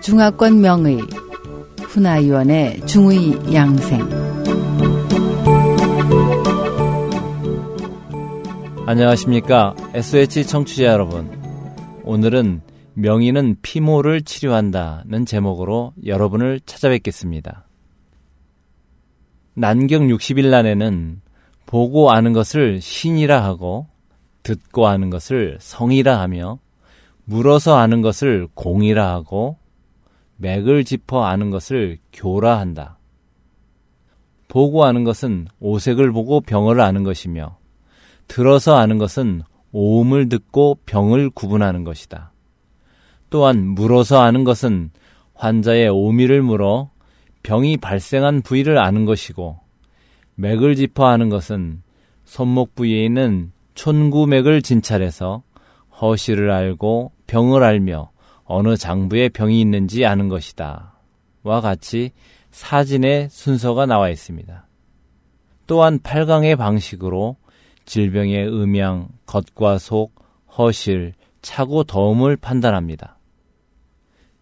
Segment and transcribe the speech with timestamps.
[0.00, 0.98] 중화권 명의
[1.82, 4.00] 훈아위원의 중의 양생.
[8.86, 9.76] 안녕하십니까.
[9.92, 11.30] SH 청취자 여러분.
[12.04, 12.62] 오늘은
[12.94, 17.66] 명의는 피모를 치료한다는 제목으로 여러분을 찾아뵙겠습니다.
[19.54, 21.20] 난경 60일 난에는
[21.66, 23.88] 보고 아는 것을 신이라 하고
[24.48, 26.58] 듣고 아는 것을 성이라 하며
[27.24, 29.58] 물어서 아는 것을 공이라 하고
[30.36, 32.96] 맥을 짚어 아는 것을 교라 한다.
[34.48, 37.58] 보고 아는 것은 오색을 보고 병을 아는 것이며
[38.26, 39.42] 들어서 아는 것은
[39.72, 42.32] 오음을 듣고 병을 구분하는 것이다.
[43.28, 44.90] 또한 물어서 아는 것은
[45.34, 46.90] 환자의 오미를 물어
[47.42, 49.58] 병이 발생한 부위를 아는 것이고
[50.36, 51.82] 맥을 짚어 아는 것은
[52.24, 55.44] 손목 부위에 있는 촌구맥을 진찰해서
[56.00, 58.10] 허실을 알고 병을 알며
[58.44, 60.98] 어느 장부에 병이 있는지 아는 것이다.
[61.44, 62.10] 와 같이
[62.50, 64.66] 사진의 순서가 나와 있습니다.
[65.68, 67.36] 또한 8강의 방식으로
[67.84, 70.12] 질병의 음양, 겉과 속,
[70.56, 73.16] 허실, 차고 더움을 판단합니다.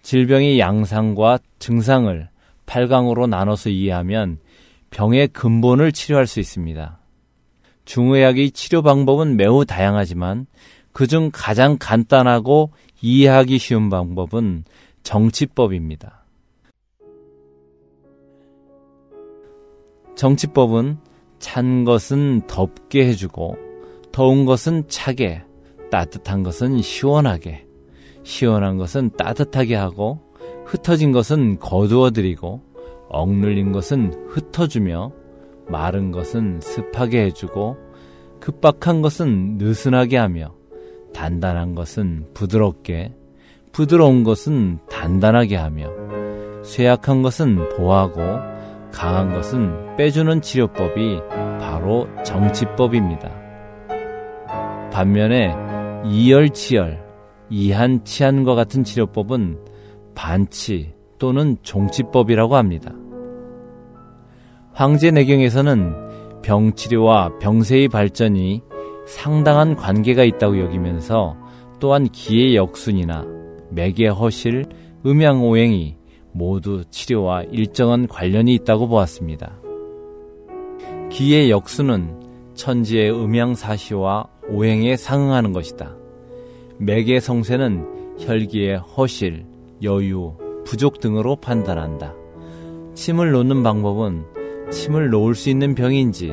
[0.00, 2.30] 질병의 양상과 증상을
[2.64, 4.38] 8강으로 나눠서 이해하면
[4.88, 7.00] 병의 근본을 치료할 수 있습니다.
[7.86, 10.46] 중의학의 치료 방법은 매우 다양하지만
[10.92, 14.64] 그중 가장 간단하고 이해하기 쉬운 방법은
[15.02, 16.24] 정치법입니다.
[20.16, 20.98] 정치법은
[21.38, 23.56] 찬 것은 덥게 해주고
[24.12, 25.42] 더운 것은 차게
[25.90, 27.66] 따뜻한 것은 시원하게
[28.24, 30.20] 시원한 것은 따뜻하게 하고
[30.64, 32.62] 흩어진 것은 거두어 드리고
[33.08, 35.12] 억눌린 것은 흩어주며
[35.68, 37.76] 마른 것은 습하게 해주고
[38.40, 40.54] 급박한 것은 느슨하게 하며
[41.12, 43.14] 단단한 것은 부드럽게
[43.72, 45.90] 부드러운 것은 단단하게 하며
[46.62, 48.20] 쇠약한 것은 보하고
[48.92, 51.20] 강한 것은 빼주는 치료법이
[51.60, 53.30] 바로 정치법입니다.
[54.90, 55.54] 반면에
[56.06, 57.04] 이열치열,
[57.50, 59.58] 이한치한과 같은 치료법은
[60.14, 62.92] 반치 또는 종치법이라고 합니다.
[64.76, 68.60] 황제내경에서는 병치료와 병세의 발전이
[69.06, 71.34] 상당한 관계가 있다고 여기면서
[71.80, 73.24] 또한 기의 역순이나
[73.70, 74.66] 맥의 허실,
[75.06, 75.96] 음양오행이
[76.32, 79.54] 모두 치료와 일정한 관련이 있다고 보았습니다.
[81.10, 85.96] 기의 역순은 천지의 음양사시와 오행에 상응하는 것이다.
[86.78, 89.46] 맥의 성세는 혈기의 허실,
[89.82, 90.34] 여유,
[90.66, 92.12] 부족 등으로 판단한다.
[92.92, 94.35] 침을 놓는 방법은
[94.70, 96.32] 침을 놓을 수 있는 병인지,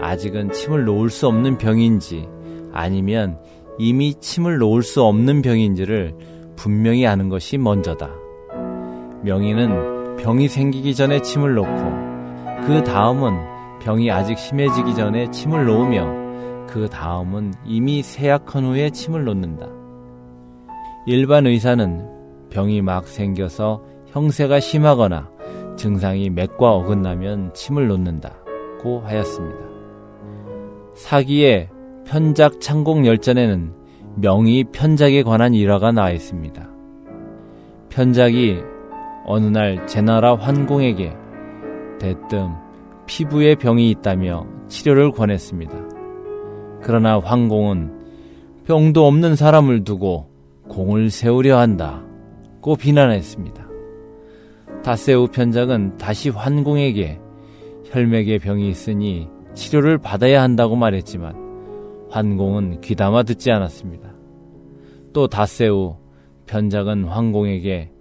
[0.00, 2.28] 아직은 침을 놓을 수 없는 병인지,
[2.72, 3.38] 아니면
[3.78, 6.14] 이미 침을 놓을 수 없는 병인지를
[6.56, 8.10] 분명히 아는 것이 먼저다.
[9.22, 16.88] 명의는 병이 생기기 전에 침을 놓고, 그 다음은 병이 아직 심해지기 전에 침을 놓으며, 그
[16.88, 19.68] 다음은 이미 세약한 후에 침을 놓는다.
[21.06, 22.08] 일반 의사는
[22.50, 25.33] 병이 막 생겨서 형세가 심하거나
[25.76, 29.58] 증상이 맥과 어긋나면 침을 놓는다고 하였습니다.
[30.94, 31.68] 사기의
[32.06, 33.72] 편작 창공 열전에는
[34.16, 36.68] 명의 편작에 관한 일화가 나와 있습니다.
[37.88, 38.58] 편작이
[39.26, 41.12] 어느 날 제나라 환공에게
[41.98, 42.50] 대뜸
[43.06, 45.74] 피부에 병이 있다며 치료를 권했습니다.
[46.82, 48.02] 그러나 환공은
[48.66, 50.30] 병도 없는 사람을 두고
[50.68, 52.02] 공을 세우려 한다.
[52.60, 53.63] 고 비난했습니다.
[54.84, 57.18] 다세우 편작은 다시 환공에게
[57.86, 64.12] 혈맥의 병이 있으니 치료를 받아야 한다고 말했지만 환공은 귀담아 듣지 않았습니다.
[65.14, 65.96] 또 다세우
[66.46, 67.92] 편작은 환공에게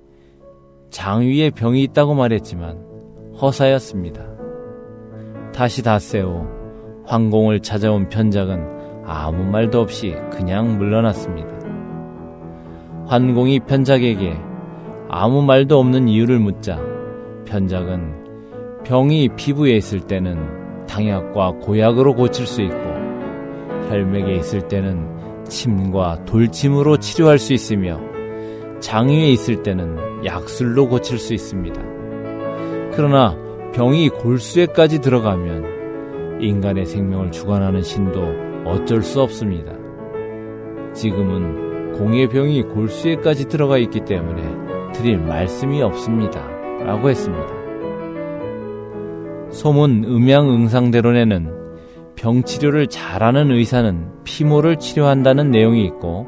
[0.90, 2.78] 장위에 병이 있다고 말했지만
[3.42, 4.22] 허사였습니다.
[5.54, 6.46] 다시 다세우
[7.06, 11.50] 황공을 찾아온 편작은 아무 말도 없이 그냥 물러났습니다.
[13.06, 14.53] 환공이 편작에게
[15.16, 16.82] 아무 말도 없는 이유를 묻자
[17.46, 22.76] 편작은 병이 피부에 있을 때는 당약과 고약으로 고칠 수 있고
[23.90, 28.00] 혈맥에 있을 때는 침과 돌침으로 치료할 수 있으며
[28.80, 31.80] 장위에 있을 때는 약술로 고칠 수 있습니다.
[32.96, 33.38] 그러나
[33.76, 39.74] 병이 골수에까지 들어가면 인간의 생명을 주관하는 신도 어쩔 수 없습니다.
[40.96, 44.64] 지금은 공의 병이 골수에까지 들어가 있기 때문에
[44.94, 46.46] 드릴 말씀이 없습니다.
[46.84, 47.48] 라고 했습니다.
[49.52, 51.64] 소문 음양응상대론에는
[52.16, 56.28] 병치료를 잘하는 의사는 피모를 치료한다는 내용이 있고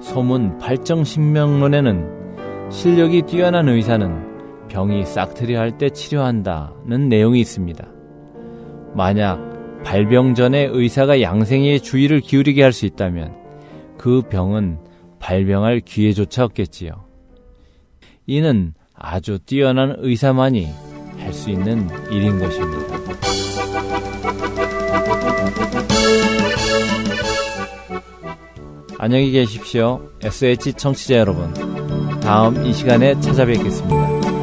[0.00, 7.86] 소문 발정신명론에는 실력이 뛰어난 의사는 병이 싹트리 할 때 치료한다는 내용이 있습니다.
[8.94, 13.34] 만약 발병 전에 의사가 양생의 주의를 기울이게 할 수 있다면
[13.96, 14.78] 그 병은
[15.18, 17.05] 발병할 기회조차 없겠지요.
[18.26, 20.68] 이는 아주 뛰어난 의사만이
[21.18, 22.96] 할 수 있는 일인 것입니다.
[28.98, 30.00] 안녕히 계십시오.
[30.22, 31.52] SH 청취자 여러분.
[32.20, 34.35] 다음 이 시간에 찾아뵙겠습니다.